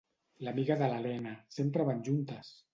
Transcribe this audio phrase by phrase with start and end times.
[0.47, 2.55] L’amiga de l’Elena, sempre van juntes!